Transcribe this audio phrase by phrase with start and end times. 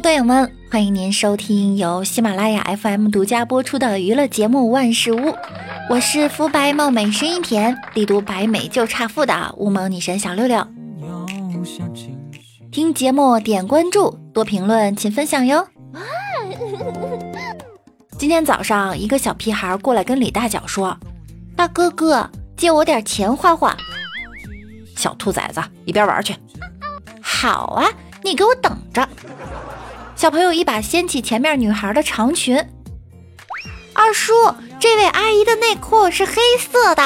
[0.00, 5.16] 队友们，欢迎您收听由喜马拉雅 FM 独家播出的娱乐节目《万事屋》，
[5.90, 10.64] 我是肤白貌美、声音甜、力读百美就差富的乌蒙女神小六六。
[12.70, 15.66] 听节目点关注，多评论，请分享哟。
[18.16, 20.96] 今天早上，一个小屁孩过来跟李大脚说
[21.56, 23.76] ：“大哥哥，借我点钱花花。”
[24.94, 26.36] 小兔崽子，一边玩去。
[27.20, 27.88] 好啊，
[28.22, 29.08] 你给我等着。
[30.18, 32.56] 小朋友一把掀起前面女孩的长裙。
[33.92, 34.32] 二叔，
[34.80, 37.02] 这位阿姨的内裤是黑色的。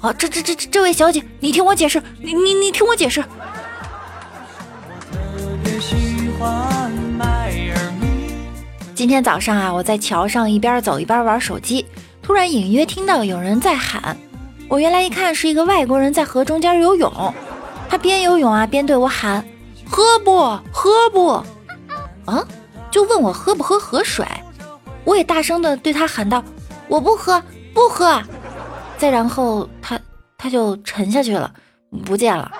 [0.00, 3.22] 好，这这这这位小姐，你听我解释，你你你听我解释。
[8.94, 11.84] 今天早上啊，我在桥上一边走一边玩手机，
[12.22, 14.16] 突然隐约听到有人在喊。
[14.66, 17.34] 我原来一看是一个外国人在河中间游泳，
[17.90, 19.46] 他边游泳啊边对我喊
[19.86, 21.44] ：“喝不喝不？”
[22.24, 22.46] 啊，
[22.90, 24.26] 就问我喝不喝河水。
[25.04, 26.42] 我也大声的对他喊道
[26.88, 27.42] ：“我不喝，
[27.74, 28.22] 不喝。”
[28.96, 29.98] 再然后他
[30.38, 31.52] 他就沉下去了，
[32.04, 32.50] 不见了。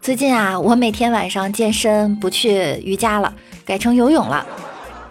[0.00, 4.46] 最近啊，我每天晚上健身不去瑜伽了，改成游泳了。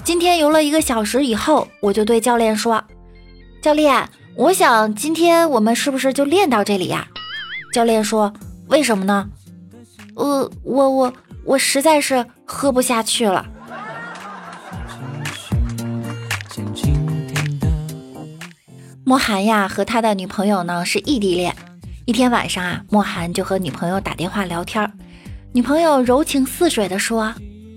[0.03, 2.83] 今天游了一个小时以后，我就对教练说
[3.61, 7.07] ：“教练，我想今天我们是不是就练到这里呀？”
[7.71, 8.33] 教练说
[8.69, 9.29] ：“为什么呢？”
[10.15, 11.13] 呃，我我
[11.45, 13.45] 我实在是喝不下去了。
[19.03, 21.55] 莫寒呀和他的女朋友呢是异地恋。
[22.05, 24.91] 一天晚上啊，莫寒就和女朋友打电话聊天，
[25.53, 27.33] 女朋友柔情似水的说：“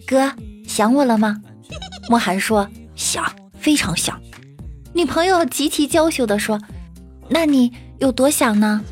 [0.06, 0.32] 哥，
[0.66, 1.40] 想我了吗？”
[2.10, 3.24] 莫寒说：“想，
[3.58, 4.20] 非常想。”
[4.92, 6.60] 女朋友极其娇羞的说
[7.30, 8.82] ：“那你有多想呢？”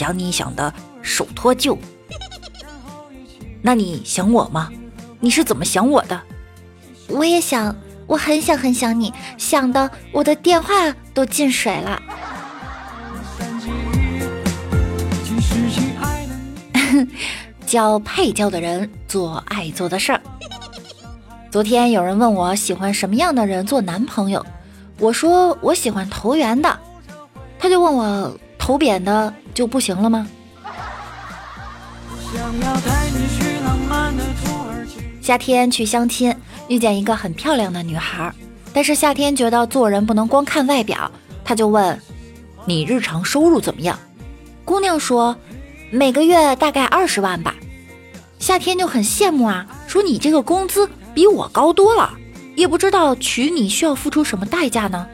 [0.00, 0.72] 想你想的
[1.02, 1.76] 手脱臼。
[3.60, 4.70] 那你想我吗？
[5.20, 6.18] 你是怎么想我的？
[7.08, 10.72] 我也想，我很想很想你，想的我的电话
[11.12, 12.00] 都进水了。
[17.66, 20.20] 教配教的人做爱做的事儿。
[21.50, 24.46] 昨天有人问我喜欢什么样的人做男朋友，
[24.98, 26.80] 我说我喜欢投缘的，
[27.58, 30.26] 他就问我头扁的就不行了吗？
[35.20, 36.34] 夏天去相亲，
[36.68, 38.32] 遇见一个很漂亮的女孩，
[38.72, 41.10] 但是夏天觉得做人不能光看外表，
[41.44, 42.00] 他就问
[42.64, 43.98] 你日常收入怎么样？
[44.64, 45.36] 姑娘说。
[45.92, 47.52] 每个月大概二十万吧，
[48.38, 52.12] 夏天就很羡慕啊，说你这个工资比我高多了，
[52.54, 55.04] 也不知道娶你需要付出什么代价呢。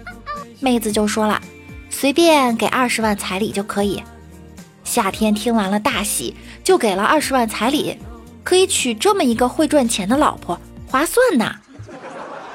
[0.61, 1.41] 妹子就说了，
[1.89, 4.03] 随便给二十万彩礼就可以。
[4.87, 7.99] 夏天听完了大喜，就给了二十万彩礼，
[8.43, 11.57] 可以娶这么一个会赚钱的老婆，划算呐。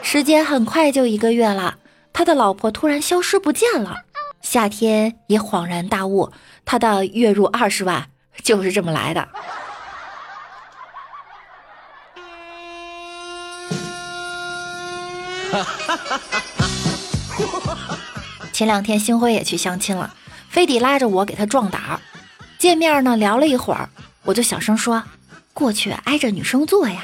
[0.02, 1.76] 时间很快就一个月了，
[2.12, 3.98] 他的老婆突然消失不见了，
[4.42, 6.32] 夏天也恍然大悟，
[6.66, 8.08] 他的月入二十万。
[8.44, 9.28] 就是这么来的。
[18.52, 20.16] 前两天星辉也去相亲了，
[20.50, 22.02] 非得拉着我给他壮胆。
[22.62, 23.90] 见面呢，聊了一会儿，
[24.22, 25.02] 我就小声说
[25.52, 27.04] ：“过去挨着女生坐呀。”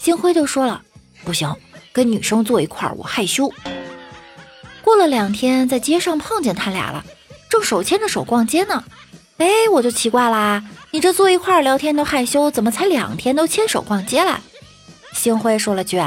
[0.00, 0.80] 星辉就说了
[1.22, 1.54] ：“不行，
[1.92, 3.52] 跟女生坐一块儿我害羞。”
[4.80, 7.04] 过了两天，在街上碰见他俩了，
[7.50, 8.82] 正手牵着手逛街呢。
[9.36, 14.40] 哎，我就奇怪啦，你这坐一块儿聊天都害羞，怎么才两天都牵手逛街了？
[15.12, 16.02] 星辉说了句：“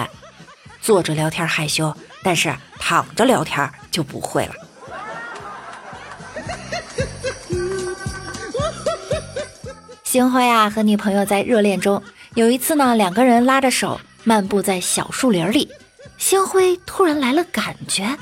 [0.81, 4.55] 坐着聊天害羞，但是躺着聊天就不会了。”
[10.13, 12.03] 星辉啊，和女朋友在热恋中，
[12.35, 15.67] 有一次呢，两个人拉着手漫步在小树林里，
[16.19, 18.15] 星辉突然来了感觉，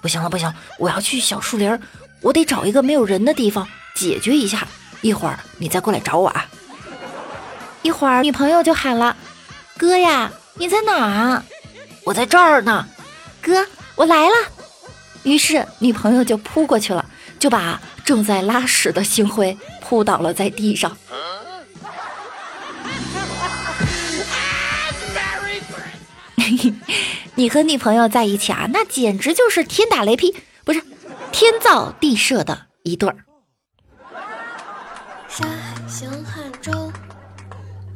[0.00, 1.78] 不行了，不行，我要去小树林，
[2.22, 3.68] 我得找一个没有人的地方。
[3.94, 4.66] 解决一下，
[5.02, 6.46] 一会儿你再过来找我啊！
[7.82, 9.14] 一会儿女朋友就喊了
[9.76, 11.44] ：“哥呀，你在哪啊
[12.02, 12.86] ？”“我在这儿呢。
[13.42, 14.34] ”“哥，我来了。”
[15.24, 17.04] 于是女朋友就扑过去了，
[17.40, 20.96] 就把正在拉屎的星辉扑倒了在地上。
[27.36, 30.82] 你和女朋友在一起啊，那简直就是天打雷劈，不是
[31.32, 33.16] 天造地设的一对儿。
[35.28, 36.92] 山海行汉舟，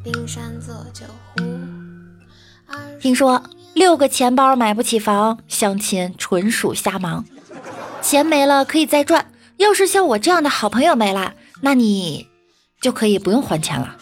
[0.02, 1.04] 冰山作酒
[1.36, 1.44] 壶。
[3.00, 3.42] 听说
[3.74, 7.24] 六个钱包买不起房，相亲纯属瞎忙。
[8.00, 9.26] 钱没了可以再赚，
[9.56, 12.28] 要是像我这样的好朋友没了，那你
[12.80, 13.96] 就可以不用还钱了。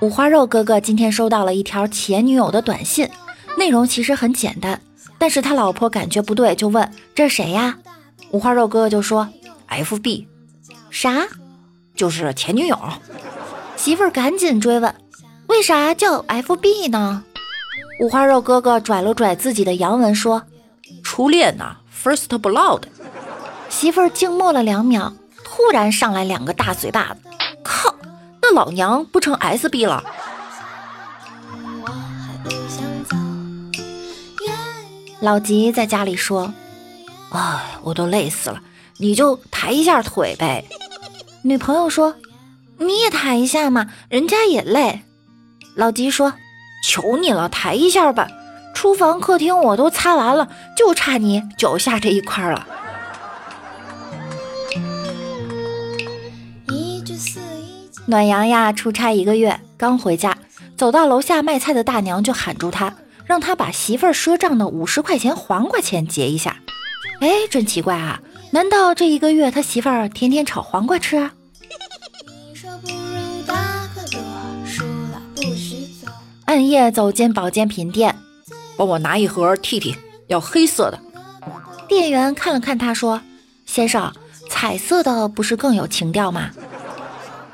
[0.00, 3.08] 五花肉哥哥今天收到了一条前女友的短信，
[3.56, 4.80] 内容其实很简单，
[5.18, 7.78] 但是他老婆感觉不对，就问这是谁呀？
[8.30, 9.28] 五花肉哥哥就说
[9.66, 10.28] F B，
[10.90, 11.26] 啥？
[11.94, 12.78] 就是前女友。
[13.76, 14.94] 媳妇儿赶紧追问，
[15.46, 17.24] 为啥叫 F B 呢？
[18.00, 20.44] 五花肉哥哥拽了拽自己的洋文说，
[21.02, 22.82] 初恋呐，First Blood。
[23.68, 25.12] 媳妇儿静默了两秒，
[25.44, 27.20] 突然上来两个大嘴巴子，
[27.62, 27.94] 靠！
[28.40, 30.02] 那老娘不成 S B 了。
[35.20, 36.54] 老吉在家里说
[37.30, 38.62] ：“哎，我都累死了，
[38.98, 40.64] 你就抬一下腿呗。
[41.42, 42.14] ”女朋友说
[42.78, 45.02] ：“你也抬一下嘛，人家也累。”
[45.74, 46.34] 老吉说
[46.86, 48.28] ：“求你了，抬一下吧。
[48.78, 52.64] 厨房、客厅我都擦完了，就差你脚下这一块了。”
[58.06, 60.38] 暖阳呀，出差一个月，刚回家，
[60.76, 62.94] 走到楼下卖菜的大娘就喊住他，
[63.24, 66.58] 让他把媳妇儿赊账的五十块钱黄瓜钱结一下。
[67.18, 68.20] 哎，真奇怪啊，
[68.52, 71.30] 难道这一个月他媳妇儿天天炒黄瓜吃？
[76.44, 78.14] 暗夜走进保健品店，
[78.78, 79.94] 帮我拿一盒替替
[80.28, 80.98] 要黑色的。
[81.88, 83.20] 店员看了看他，说
[83.66, 84.12] ：“先生，
[84.48, 86.50] 彩色的不是更有情调吗？”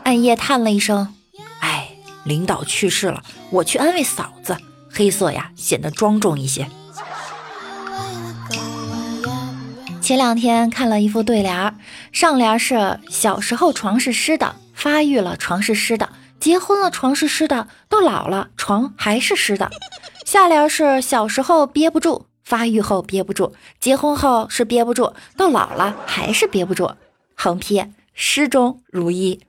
[0.05, 1.15] 暗夜叹了一声
[1.61, 1.89] ：“哎，
[2.25, 4.57] 领导去世了，我去安慰嫂子。
[4.93, 6.69] 黑色呀，显得庄重一些。”
[10.03, 11.75] 前两天看了一副对联，
[12.13, 19.71] 上联是“小时候床是湿的，发育了床是湿的，结婚了床是湿的，到老了床还是湿的”。
[20.35, 26.91] 下联是“小时候憋不住，发育后憋不住，结婚后是憋不住，到老了还是憋不住”。
[27.37, 27.85] 横批：
[28.15, 29.41] 诗中如一。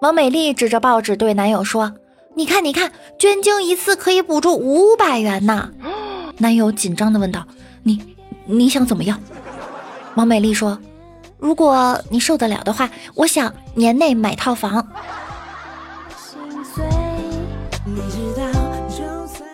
[0.00, 1.92] 王美丽指着报纸对男友说
[2.36, 5.72] ：“你看，你看，捐精一次可以补助五百元呢。”
[6.38, 7.44] 男友紧张的问道
[7.82, 8.14] ：“你
[8.46, 9.20] 你想怎么样？”
[10.14, 10.78] 王美丽说
[11.40, 14.86] ：“如果你受得了的话，我想年内买套房。”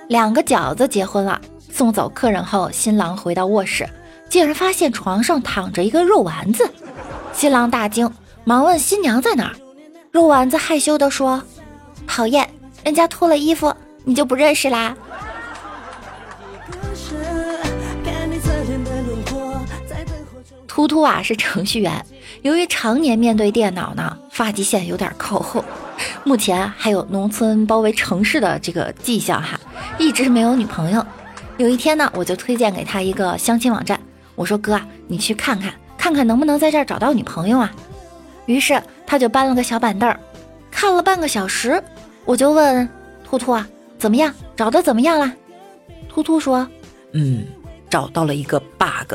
[0.08, 1.40] 两个饺子结婚了，
[1.72, 3.88] 送走客人后，新郎回到卧室，
[4.28, 6.68] 竟然发现床上躺着一个肉丸子。
[7.32, 8.08] 新郎大惊，
[8.44, 9.56] 忙问新娘在哪儿。
[10.12, 11.42] 肉丸子害羞地说
[12.06, 12.48] ：“讨厌，
[12.84, 13.74] 人家脱了衣服，
[14.04, 14.96] 你就不认识啦。”
[20.76, 22.04] 突突啊是程序员，
[22.42, 25.64] 由于常年面对电脑呢，发际线有点靠后，
[26.22, 29.58] 目前还有农村包围城市的这个迹象哈，
[29.98, 31.02] 一直没有女朋友。
[31.56, 33.98] 有一天呢，我就推荐给他一个相亲网站，
[34.34, 34.78] 我说：“哥，
[35.08, 37.72] 你去看看，看看能不能在这儿找到女朋友啊。”
[38.44, 38.78] 于是。
[39.06, 40.20] 他就搬了个小板凳儿，
[40.70, 41.82] 看了半个小时，
[42.26, 42.86] 我就问
[43.24, 43.66] 突突啊，
[43.98, 44.34] 怎么样？
[44.54, 45.32] 找的怎么样了？
[46.06, 46.68] 突突说，
[47.12, 47.46] 嗯，
[47.88, 49.14] 找到了一个 bug。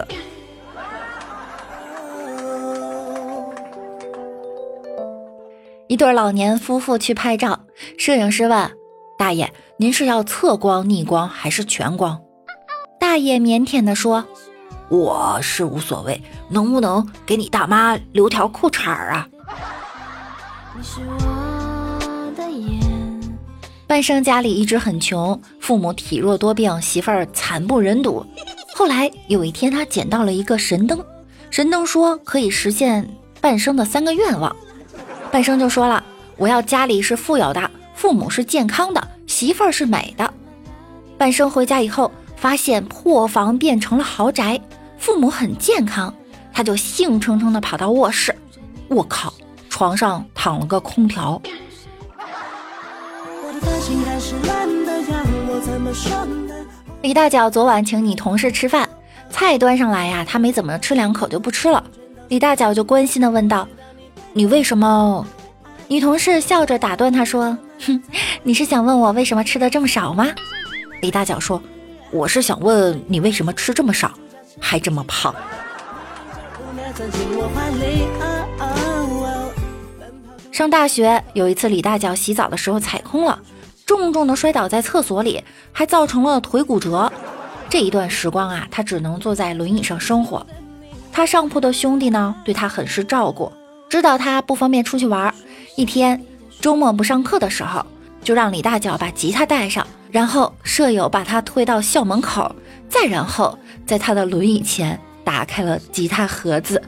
[5.92, 7.66] 一对老年夫妇去拍照，
[7.98, 8.72] 摄影师问
[9.18, 12.22] 大爷：“您是要侧光、逆光还是全光？”
[12.98, 14.24] 大爷腼腆地说
[14.88, 19.28] ：“我是无所谓，能不能给你大妈留条裤衩啊？”
[23.86, 28.26] 半生家里一直很穷，父母体弱多病，媳妇儿惨不忍睹。
[28.74, 31.04] 后来有一天，他捡到了一个神灯，
[31.50, 33.06] 神灯说可以实现
[33.42, 34.56] 半生的三个愿望。
[35.32, 36.04] 半生就说了
[36.36, 40.34] ：“我要家里是富有的，父母是健康的，媳妇儿是美的。”
[41.18, 44.60] 半生回家以后，发现破房变成了豪宅，
[44.98, 46.14] 父母很健康，
[46.52, 48.36] 他就兴冲冲地跑到卧室。
[48.90, 49.34] 我靠！
[49.70, 51.42] 床上躺了个空调。
[57.02, 58.88] 李大脚昨晚请你同事吃饭，
[59.30, 61.82] 菜端上来呀，他没怎么吃两口就不吃了。
[62.28, 63.68] 李大脚就关心的问道
[64.34, 65.26] ：“你为什么？”
[65.88, 68.02] 女同事笑着打断他说：“哼，
[68.44, 70.28] 你是想问我为什么吃的这么少吗？”
[71.02, 71.62] 李大脚说
[72.12, 74.12] ：“我是想问你为什么吃这么少，
[74.60, 75.36] 还这么胖。”
[80.52, 83.40] 上大学有一次，李大脚洗澡的时候踩空了，
[83.86, 87.12] 重重的摔倒在厕所里，还造成了腿骨折。
[87.68, 90.46] 这一段时光啊，他只能坐在轮椅上生活。
[91.12, 93.52] 他上铺的兄弟呢，对他很是照顾，
[93.92, 95.36] 知道他不方便出去玩。
[95.76, 96.24] 一天，
[96.62, 97.86] 周末不上课的时候，
[98.24, 102.56] 就让李大脚把吉他带上，然后舍友把他推到校门口，
[102.88, 106.82] 再然后在他的轮椅前打开了吉他盒子。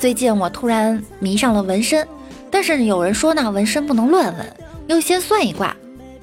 [0.00, 2.04] 最近我突然迷上了纹身，
[2.50, 4.56] 但是有人说呢，纹身不能乱纹，
[4.88, 5.76] 要先算一卦。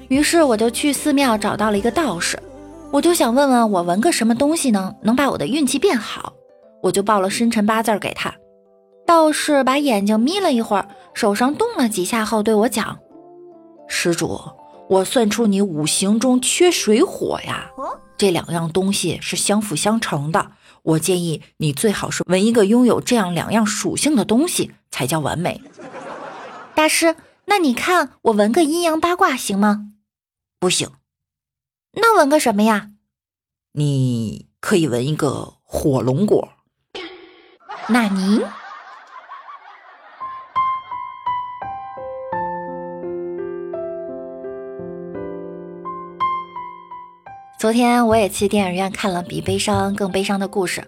[0.08, 2.38] 于是我就去寺庙找到了一个道士，
[2.96, 6.32] 我就想问问我纹个什么东西呢，能把我的运气变好。
[6.82, 8.34] 我就报了生辰八字给他。
[9.06, 12.98] 道士把眼睛眯了一会儿，手上动了几下后对我讲
[13.86, 14.40] ：“施主，
[14.88, 17.70] 我算出你五行中缺水火呀，
[18.16, 25.60] 这两样东西是相辅相成的。”我建议你最好是纹一个拥有这样两样属性的东西，才叫完美。
[26.74, 29.88] 大师，那你看我纹个阴阳八卦行吗？
[30.58, 30.88] 不行。
[31.98, 32.90] 那纹个什么呀？
[33.72, 36.50] 你可以纹一个火龙果。
[37.88, 38.44] 那您？
[47.58, 50.86] 昨天我也去电影院看了比悲伤更悲伤的故事，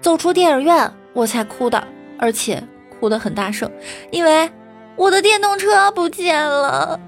[0.00, 1.86] 走出电影院我才哭的，
[2.18, 2.66] 而且
[2.98, 3.70] 哭得很大声，
[4.10, 4.50] 因为
[4.96, 6.98] 我的电动车不见了。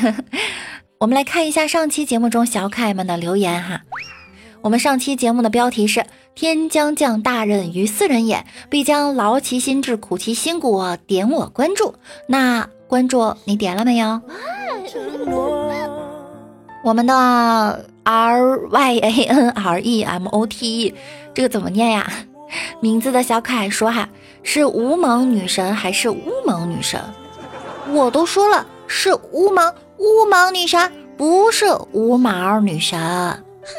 [0.98, 3.82] 我们来看一下上期节目中小可爱们的留言哈。
[4.62, 6.04] 我们上期节目的标题是
[6.34, 11.94] “天将降大任于斯人也，必将劳其心志，苦其心骨”，点我关注。
[12.26, 12.68] 那。
[12.90, 14.20] 关注你点了没有？
[16.82, 20.94] 我们的 R Y A N R E M O T E
[21.32, 22.12] 这个怎么念呀？
[22.80, 24.08] 名字的小可爱说哈，
[24.42, 27.00] 是无蒙女神还是乌蒙女神？
[27.92, 32.98] 我都说了是乌蒙乌毛女神，不是无毛女神。
[32.98, 33.70] 哼。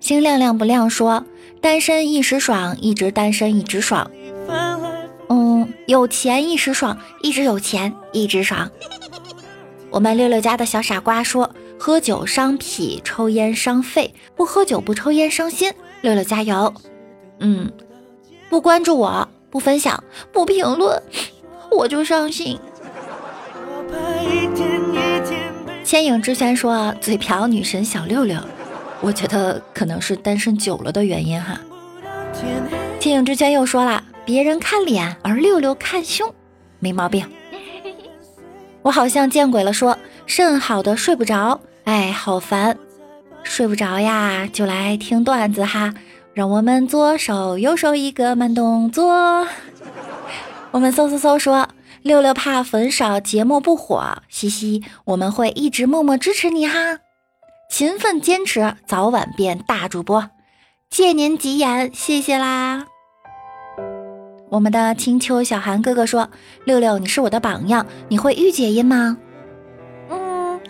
[0.00, 1.24] 星亮亮不亮说。
[1.60, 4.08] 单身一时爽，一直单身一直爽。
[5.28, 8.70] 嗯，有钱一时爽，一直有钱一直爽。
[9.90, 15.72] 我们六六家的小傻瓜说：喝酒伤脾，抽烟伤肺，不喝酒不抽烟伤心。
[16.00, 16.72] 六六加油！
[17.40, 17.72] 嗯，
[18.48, 20.02] 不关注我，不分享，
[20.32, 21.02] 不评论，
[21.70, 22.58] 我就伤心。
[25.84, 28.38] 千影之轩说：嘴瓢女神小六六。
[29.00, 31.60] 我觉得可能是单身久了的原因哈。
[32.98, 36.34] 千影之圈又说了，别人看脸，而六六看胸，
[36.80, 37.24] 没毛病。
[38.82, 42.76] 我好像见鬼了，说肾好的睡不着，哎，好烦，
[43.44, 45.94] 睡不着呀，就来听段子哈。
[46.38, 49.44] 让我们左手右手一个慢动作。
[50.70, 51.68] 我们搜搜搜说，
[52.02, 57.00] 六六怕粉少，节目不火，嘻嘻，我们会一直默默支持你哈。
[57.68, 60.30] 勤奋坚持，早晚变大主播。
[60.88, 62.86] 借您吉言，谢谢啦。
[64.48, 66.30] 我们的青丘小韩哥哥说
[66.64, 69.18] ：“六六，你是我的榜样，你会御姐音吗？”
[70.08, 70.60] 嗯，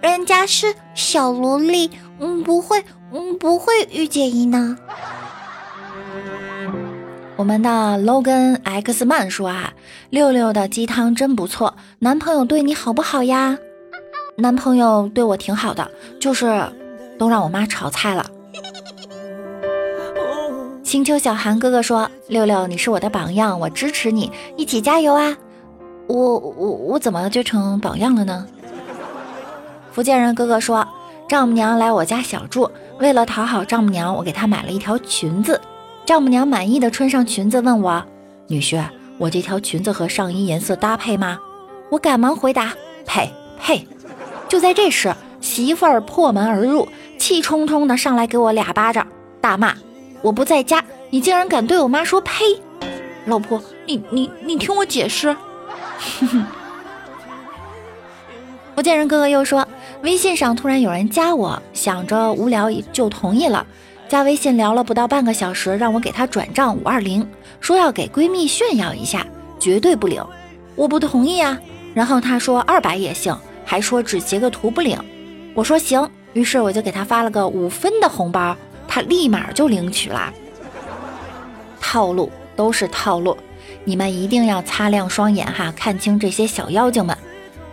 [0.00, 4.76] 人家是小萝莉，嗯，不会，嗯，不会御姐音呢。
[7.42, 7.68] 我们的
[7.98, 9.72] Logan X Man 说：“啊，
[10.10, 13.58] 六六的鸡汤真不错，男朋友对你好不好呀？”
[14.38, 16.62] 男朋友对我挺好的，就是
[17.18, 18.24] 都让我妈炒菜了。
[20.84, 25.36] 青丘小韩哥哥说：“六六，你是我的榜样，我支持你，一起加油啊！”
[26.06, 28.46] 我我我怎么就成榜样了呢？
[29.90, 30.86] 福建人哥哥说
[31.28, 32.70] ：“丈母娘来我家小住，
[33.00, 35.60] 为了讨好丈母娘，我给她买了一条裙子。
[36.04, 38.04] 丈母娘满意的穿上裙子，问我：
[38.48, 38.84] 女婿，
[39.18, 41.38] 我这条裙子和上衣颜色搭配吗？
[41.90, 42.74] 我赶忙回答：
[43.06, 43.86] 配配。”
[44.48, 49.06] 就在这时，媳妇儿破门而入，气冲冲的上来给我俩巴掌，
[49.40, 49.74] 大骂
[50.22, 52.44] ：“我不在家，你竟然敢对我妈说呸！
[53.26, 55.34] 老婆，你你你听我解释。”
[58.74, 59.66] 福建人哥哥又说，
[60.02, 63.64] 微信上突然有人加我，想着无聊就同意了。
[64.12, 67.26] 加微信聊了不到半个小时，让我给他转账五二零，
[67.60, 69.26] 说要给闺蜜炫耀一下，
[69.58, 70.22] 绝对不领。
[70.74, 71.58] 我不同意啊，
[71.94, 73.34] 然后他说二百也行。
[73.64, 74.98] 还说只截个图不领，
[75.54, 78.54] 我说行，于是我就给他发了个五分的红包，
[78.86, 80.30] 他立马就领取了。
[81.80, 83.34] 套路都是套路，
[83.82, 87.16] 你们一定要擦亮双眼哈，看清这些小妖精们。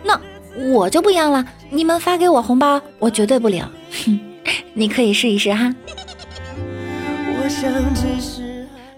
[0.02, 0.18] 那
[0.72, 3.62] 我就不一样了，你们发给我红包，我绝对不领。
[4.06, 4.18] 哼，
[4.72, 5.74] 你可以试一试哈。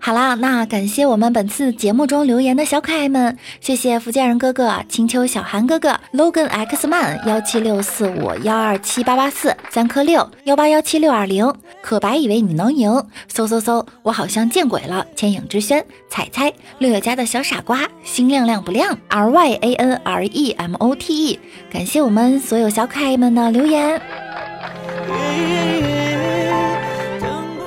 [0.05, 12.91] 好啦，那感谢我们本次节目中留言的小可爱们，谢谢福建人哥哥、青秋小韩哥哥、Logan X Man 幺七六四五幺二七八八四三颗六幺八幺七六二零，可白以为你能赢，
[13.33, 15.07] 嗖嗖嗖，我好像见鬼了！
[15.15, 21.39] 千影之轩、彩彩、六月家的小傻瓜、星亮亮不亮、R Y A N R E M O T E，
[21.71, 24.03] 感谢我们所有小可爱们的留言。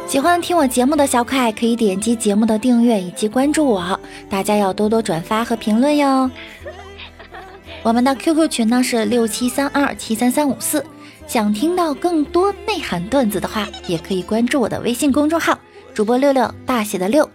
[0.08, 6.30] 喜欢听我节目的小可爱可以点击节目的订阅以及关注我，大家要多多转发和评论哟。
[7.82, 10.84] 我们的 QQ 群呢是六七三二七三三五四，
[11.28, 15.58] 想听到更多内涵段子的话，也可以关注我的微信公众号
[15.94, 17.28] 主播六六大写的六。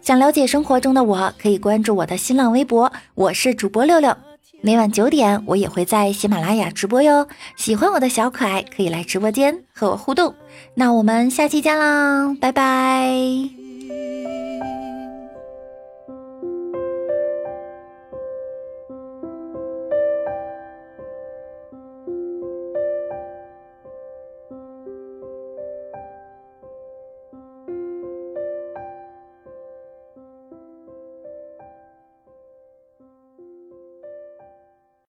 [0.00, 4.16] 想了解生活中的我，可以关注我的新浪微博，我是主播六六。
[4.62, 7.26] 每晚九点，我也会在喜马拉雅直播哟。
[7.56, 10.34] 喜欢我的小可爱，可以来直播间和我互动。
[10.74, 13.55] 那我们下期见啦，拜拜。